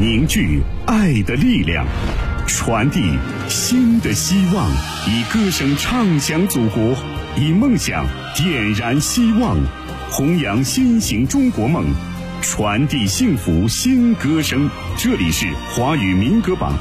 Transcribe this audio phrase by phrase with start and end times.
[0.00, 1.84] 凝聚爱的力量，
[2.46, 3.00] 传递
[3.48, 4.70] 新的希望，
[5.08, 6.94] 以歌声唱响祖国，
[7.36, 8.06] 以梦想
[8.36, 9.58] 点燃希望，
[10.08, 11.84] 弘扬新型中国梦，
[12.40, 14.70] 传递幸福新歌声。
[14.96, 16.78] 这里是华语民歌榜。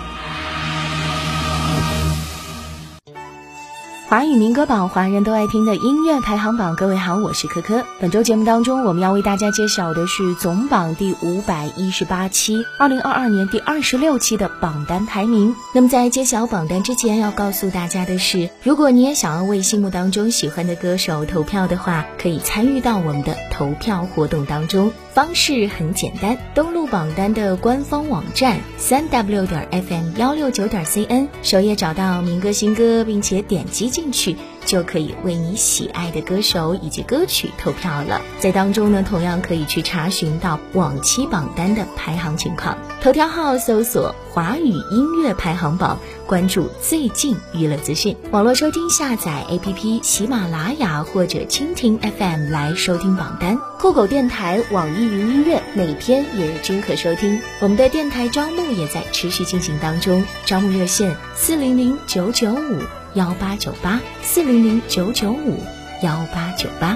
[4.09, 6.77] 华语民歌榜，华人都爱听的音乐排行榜。
[6.77, 7.83] 各位好，我是珂珂。
[7.99, 15.53] 本周节目当中，我们要为大家揭晓的是总榜第五百一十八期，二零二二年第二十六期的榜单排名。
[15.75, 24.93] 那么在揭晓榜单之前，要告诉大家的是，如果你也想要为心目当中喜欢的歌手投票的话，可以参与到我们的投票活动当中。
[25.17, 34.35] 方式很简单，登录榜单的官方网站三 w 点 fm 幺六九点 cn，首页找到民歌新歌，并且点击进去。
[34.67, 38.21] 就可以为你喜爱的歌手以及歌曲投票了。
[38.37, 42.77] 在当中呢，同样可以去查询到往期榜单的排行情况。
[43.01, 48.15] 头条号搜索“华语音乐排行榜”，关注最近娱乐资讯。
[48.31, 53.57] 网络收听下载 APP 喜马拉雅或者蜻蜓 FM 来收听榜单。
[53.79, 57.39] 酷狗电台、网易云音乐每天也均可收听。
[57.61, 62.81] 我们的电台招募也在持续进行当中，招募热线四零零九九五。
[63.17, 65.59] 幺八九八四零零九九五
[66.03, 66.95] 幺八九八。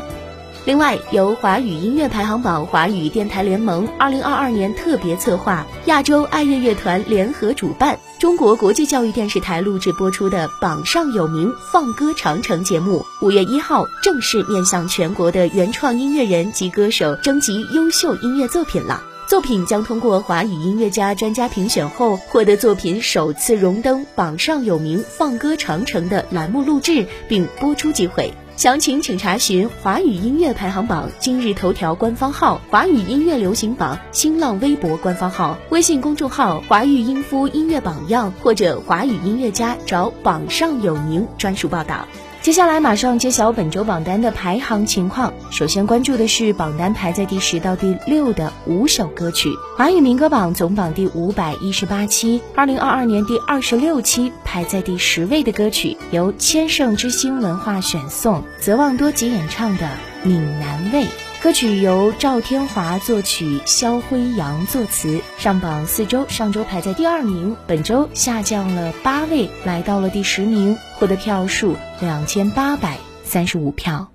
[0.66, 19.02] 另外，由华语音乐排行榜、华语电台联盟二零二二年特别策划、亚洲爱乐乐团联合主办、中国国际教育电视台录制播出的“榜上有名”放歌长城节目，五月一号正式面向全国的原创音乐人及歌手征集优秀音乐作品了。
[19.27, 28.33] 作品将通过华语音乐家专家评选后，获得作品首次荣登榜上有名放歌长城的栏目录制并播出机会。
[28.58, 42.06] 详情请查询华语音乐排行榜今日头条官方号、华语音乐流行榜新浪微博官方号、微信公众号“华语音夫音乐榜样”或者华语音乐家找榜上有名专属报道。
[42.42, 45.31] 接下来马上揭晓本周榜单的排行情况。
[45.52, 49.52] 首先关注的是榜单排在第十到第六的五首歌曲。
[49.78, 59.85] 华语民歌榜总榜第五百一十八期，二零二二年第二十六期排在第十位的歌曲，由千盛之星文化选送，泽望多吉演唱的
[60.28, 61.03] 《闽南味》。
[61.41, 74.12] 歌曲由赵天华作曲，肖辉阳作词，上榜四周，上周排在第二名，本周下降了八位，来到了第十名，获得票数两千八百三十五票。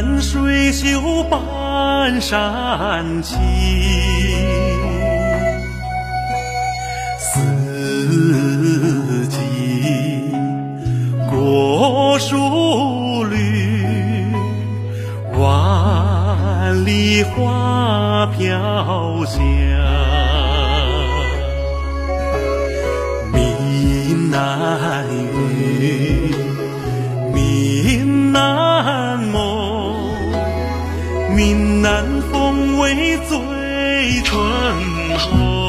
[0.00, 3.38] 山水秀半山青，
[7.18, 7.38] 四
[9.28, 10.32] 季
[11.28, 14.24] 果树绿，
[15.38, 19.38] 万里花飘香。
[23.34, 26.29] 闽南语，
[31.80, 33.38] 南风为醉，
[34.22, 34.38] 春
[35.30, 35.59] 风。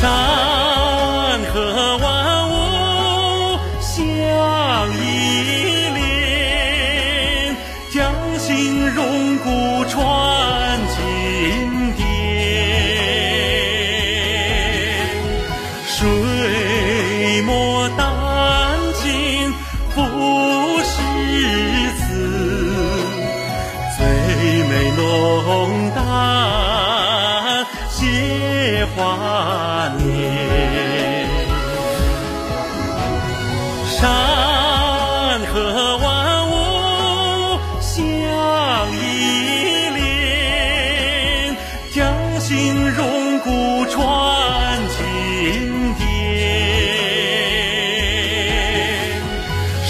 [0.00, 0.37] 山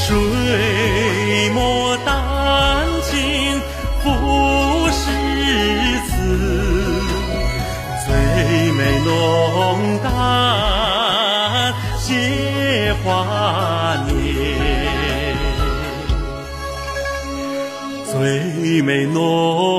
[0.09, 0.17] 水
[1.53, 3.61] 墨丹青
[4.03, 4.09] 赋
[4.91, 5.03] 诗
[6.09, 6.11] 词，
[8.07, 8.09] 最
[8.73, 9.07] 美浓
[10.03, 10.09] 淡
[11.99, 13.07] 写华
[14.07, 14.17] 年。
[18.11, 19.78] 最美浓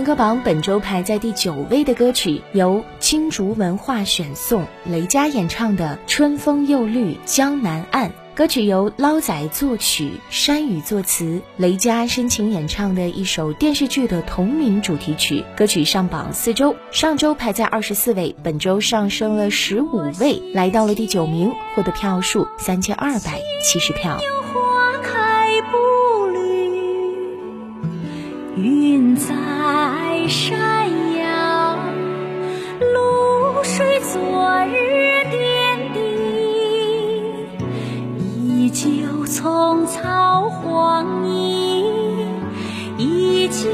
[0.00, 8.08] 民歌榜本周排在第九位的歌曲，由青竹文化选送，雷佳演唱的《春风又绿江南岸》。
[8.34, 15.44] 歌曲由捞仔作曲，山雨作词，雷佳深情演唱的一首电视剧的同名主题曲。
[15.54, 24.18] 歌曲上榜四周，上周排在二十四位，本周上升了十五位，来到了第九名，获得票数三千二百七十票。
[24.50, 26.70] 花开不绿，
[28.56, 29.34] 云在
[30.30, 30.88] 山
[31.18, 31.76] 腰，
[32.94, 35.98] 露水昨日点滴，
[38.40, 41.84] 依旧葱草黄泥，
[42.96, 43.68] 依旧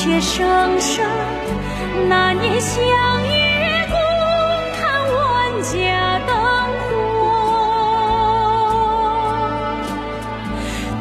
[0.00, 1.04] 却声声
[2.08, 2.80] 那年相
[3.26, 3.98] 约共
[4.76, 4.80] 看
[5.12, 5.18] 万
[5.60, 6.30] 家灯
[6.86, 7.26] 火。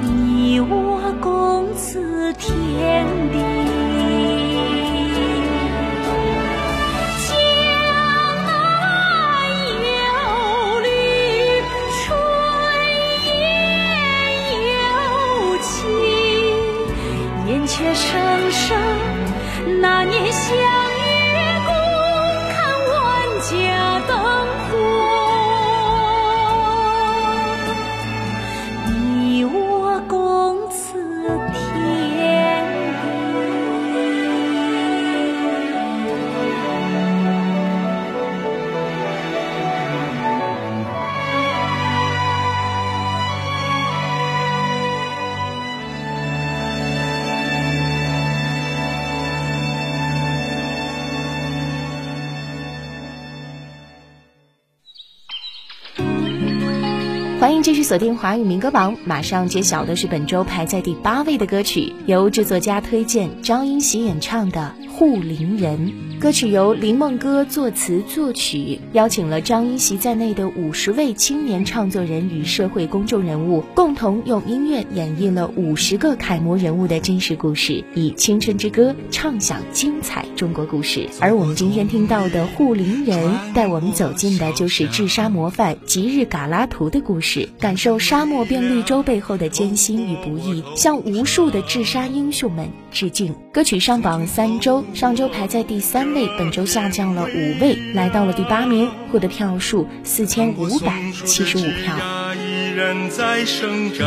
[0.02, 3.06] 你我共此天
[57.48, 64.76] 欢迎继续锁定华语民歌榜，马上揭晓的是本周排在第八位的歌曲，由制作家推荐张英喜演唱的。
[64.98, 81.08] 护林人歌曲由林梦歌作词作曲，邀请了张一席在内的五十位青年创作人与社会公众人物，共同用音乐演绎了五十个楷模人物的真实故事，以青春之歌唱响精彩中国故事。
[81.20, 93.36] 而我们今天听到的护林人，带我们走进的就是治沙模范吉日嘎拉图的故事，感受沙漠变绿洲背后的艰辛与不易，向无数的治沙英雄们致敬。
[93.54, 94.84] 歌曲上榜三周。
[94.94, 101.96] 上周排在第三位，本周下降了五位，来到了第八名，获得票数四千五百七十五票。
[102.36, 104.06] 依然在生长，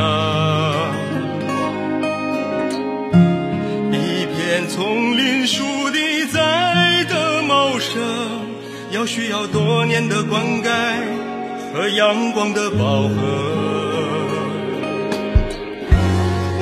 [3.93, 8.03] 一片丛林，树地在的茂盛，
[8.91, 10.71] 要需要多年的灌溉
[11.73, 13.15] 和阳光的饱和。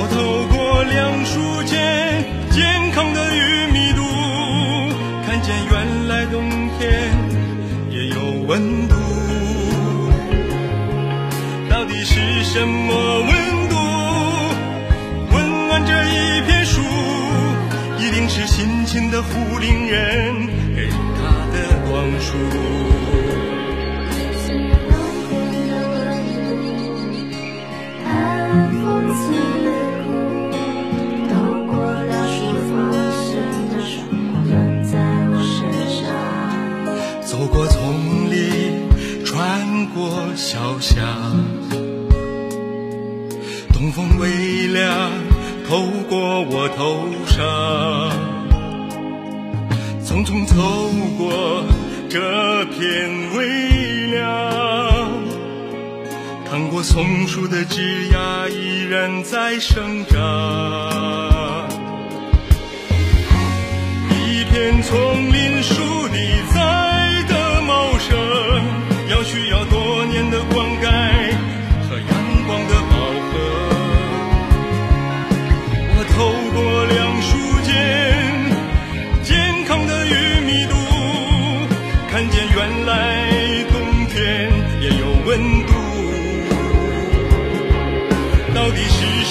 [0.01, 3.68] 我透过两树间健康的玉
[8.49, 8.95] 温度，
[11.69, 13.75] 到底是什么温度
[15.31, 16.81] 温暖这一片树？
[17.99, 22.88] 一定是辛勤的护林人给它的光束。
[40.69, 41.03] 小巷，
[43.73, 45.09] 东风微凉，
[45.67, 47.41] 透过我头上，
[50.05, 50.53] 匆匆走
[51.17, 51.63] 过
[52.07, 52.19] 这
[52.65, 55.11] 片微凉，
[56.47, 60.19] 看过松树的枝桠依然在生长，
[64.11, 66.43] 一片丛林，树地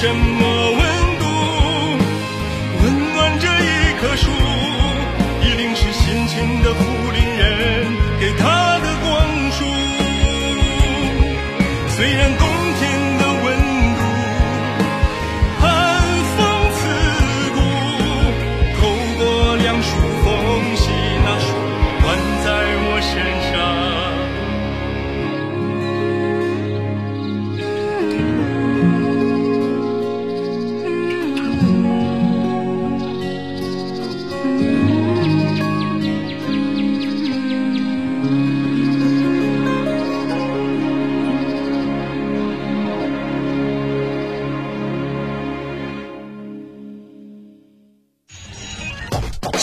[0.01, 0.38] 底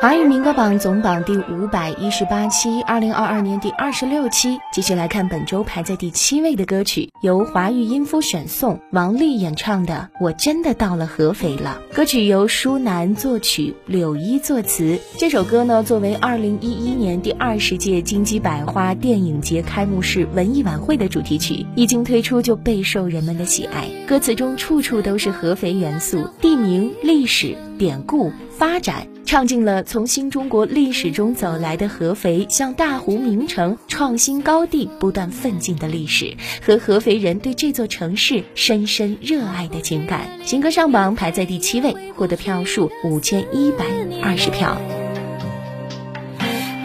[0.00, 4.58] 华语民歌榜总榜第五百一十八期，二零二二年第二十六期。
[4.72, 11.82] 继续来看本周排在第七位的歌曲，由华语音夫选送，王丽演唱的《我真的到了合肥了》。
[11.94, 14.98] 歌曲由舒楠作曲，柳一作词。
[15.18, 23.86] 这首歌呢，作为二零一一年第二十届金鸡百花电影节开幕式文艺晚会的主题曲，一经推出就备受人们的喜爱。
[24.06, 29.06] 歌词中处处都是合肥元素，地名、历史、典故、发展。
[29.30, 40.40] 唱尽了从新中国历史中走来的合肥向大湖名城创新高地不断奋进的历史和合肥人对这座城市深深热爱的情感。
[40.44, 43.84] 新歌上榜排在第七位获得票数五千一百
[44.20, 44.76] 二十票。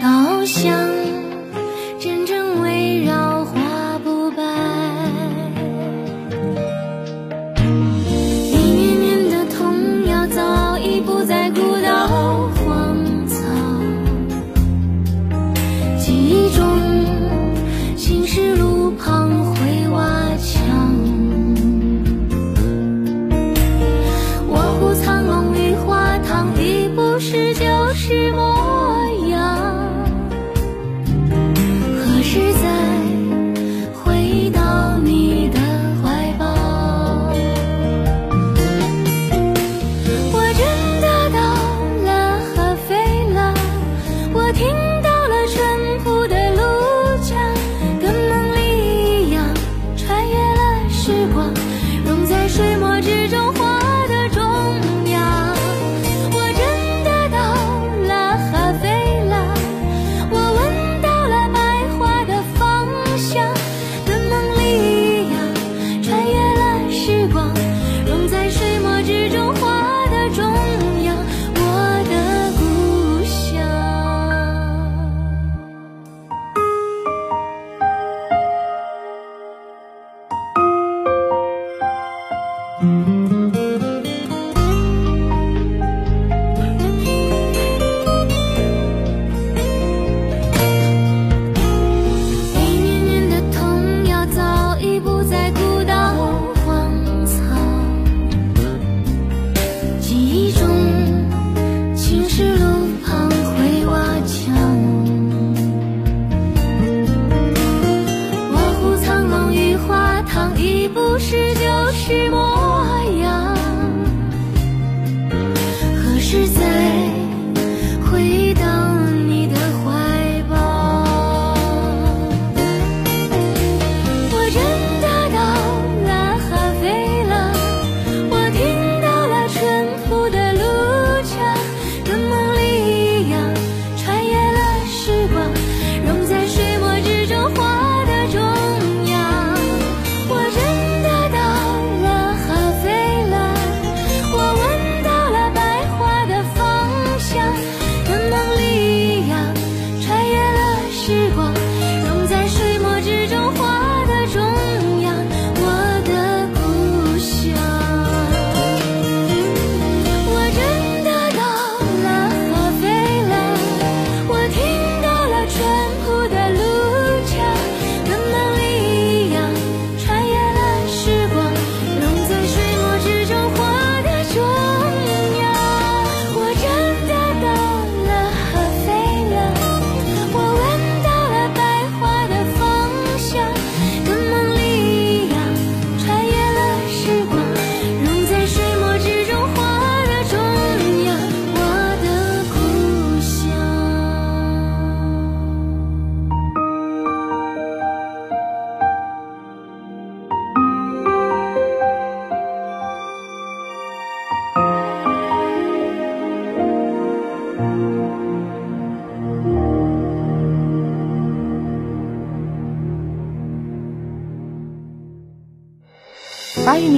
[0.00, 0.95] 稻香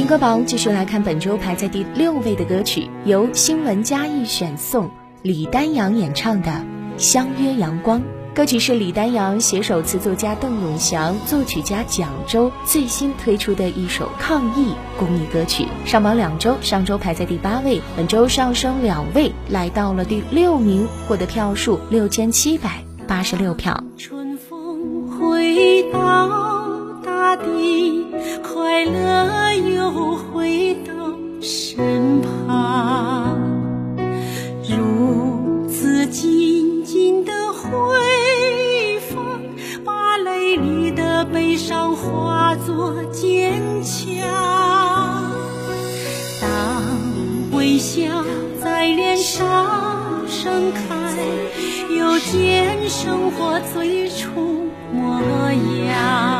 [0.09, 4.90] 歌榜继续来看本周排在第六位的歌曲，由新闻嘉义选送，
[5.21, 6.51] 李丹阳演唱的
[6.97, 8.01] 《相约阳光》。
[8.35, 23.85] 歌曲是李丹阳携手词作家邓永祥、作曲家蒋舟最新推出的一首抗疫公益歌曲，上榜两周，上周排在第八位，本周上升两位，来到了第六名，获得票数六千七百八十六票。
[23.99, 26.58] 春风回到
[27.18, 28.07] 大地，
[28.44, 30.92] 快乐又回到
[31.42, 33.37] 身旁，
[34.62, 39.42] 如此静静的回放，
[39.85, 44.16] 把泪里的悲伤化作坚强。
[46.40, 46.83] 当
[47.52, 48.24] 微笑
[48.62, 51.16] 在脸上盛开，
[51.98, 54.31] 又见生活最初
[54.92, 55.20] 模
[55.85, 56.38] 样。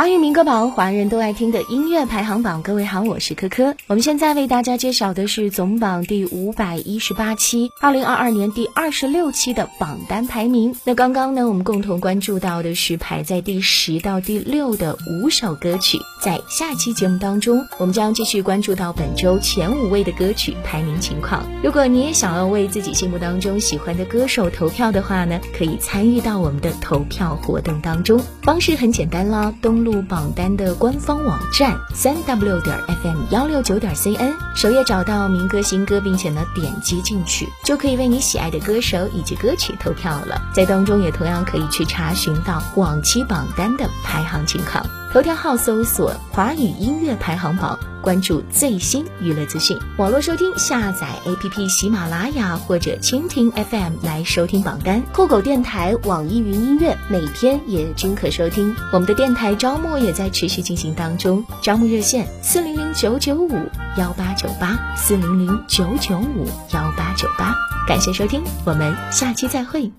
[0.00, 2.62] 华语民歌榜，华人都爱听的音乐排行榜。
[2.62, 3.76] 各位好，我是珂珂。
[3.86, 10.74] 我们现在为大家介绍的是总榜第五百一十八期，二零二二年第二十六期的榜单排名。
[10.84, 15.98] 那刚刚呢，我们共同关注到的是排在第十到第六的五首歌曲。
[16.22, 21.42] 在下期节目当中，我们将继续关注到本周前五位的歌曲排名情况。
[21.62, 28.18] 如果你也想要为自己心目当中喜欢的歌手投票的话呢，可以参与到我们的投票活动当中。
[28.42, 29.80] 方式很简单啦，东。
[29.80, 40.40] 录榜单的官方网站三 w 点 fm 幺六九点 cn 首页找到民歌新歌，并且呢点击进去，就可以为你喜爱的歌手以及歌曲投票了。
[40.54, 44.84] 在当中也同样可以去查询到往期榜单的排行情况。
[45.12, 47.76] 头条号搜索华语音乐排行榜。
[48.00, 55.02] 关注最新娱乐资讯，网络收听下载 APP 喜马拉雅或者蜻蜓 FM 来收听榜单。
[55.12, 58.74] 酷狗电台、网易云音乐每天也均可收听。
[58.92, 63.68] 我们的电台招募也在持续进行当中，招募热线四零零九九五
[63.98, 67.54] 幺八九八四零零九九五幺八九八。
[67.86, 69.90] 感谢收听，我们下期再会。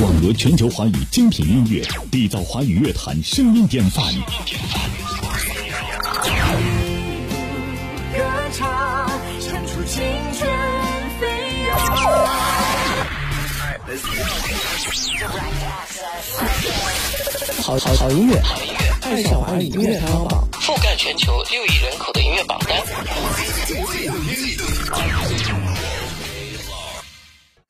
[0.00, 4.04] 网罗全球华语精品音乐，缔造华语乐坛声音典范。
[17.62, 18.42] 好好好音乐，
[19.02, 22.76] 爱上华语音乐排行榜，覆盖全球六亿人口的音乐榜单。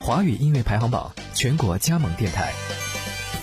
[0.05, 2.53] 华语音乐排行榜全国加盟电台：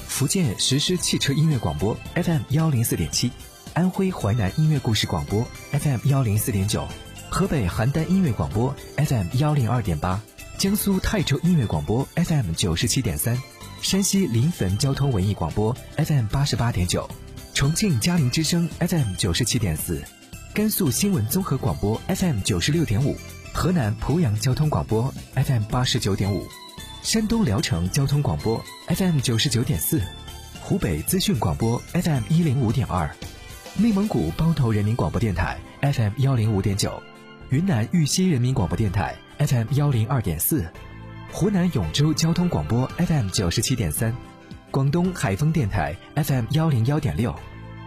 [0.08, 3.32] 福建实施汽车音乐广播 FM 幺零四点七，
[3.74, 6.88] 安徽淮南音乐故事广播 FM 幺零四点九，
[7.32, 10.21] 河北邯郸音乐广播 FM 幺零二点八。
[10.60, 13.36] 江苏泰州音乐广播 FM 九十七点三，
[13.82, 17.10] 山西临汾交通文艺广播 FM 八十八点九，
[17.56, 20.00] 重庆嘉陵之声 FM 九十七点四，
[20.54, 23.17] 甘肃新闻综合广播 FM 九十六点五，
[23.54, 26.48] 河南濮阳交通广播 FM 八十九点五，
[27.04, 30.02] 山东聊城交通广播 FM 九十九点四，
[30.62, 33.10] 湖北资讯广播 FM 一零五点二，
[33.78, 37.02] 内蒙古包头人民广播电台 FM 幺零五点九，
[37.50, 39.16] 云南玉溪人民广播电台。
[39.38, 40.72] FM 幺零二点四，
[41.32, 44.16] 湖南永州交通广播 FM 九十七点三，
[44.70, 47.36] 广东海丰电台 FM 幺零幺点六，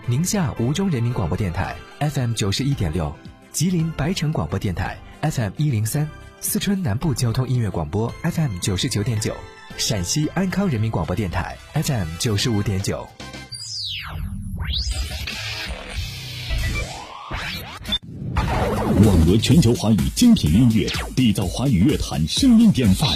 [0.07, 3.14] 宁夏吴忠人民广播电台 FM 九十一点六，
[3.53, 4.98] 吉林白城广播电台
[5.30, 6.06] FM 一零三，
[6.42, 9.34] 四川南部交通音乐广播 FM 九十九点九，
[9.78, 13.08] 陕西安康人民广播电台 FM 九十五点九。
[18.37, 23.08] 网罗全球华语精品音乐，缔造华语乐坛声音典范。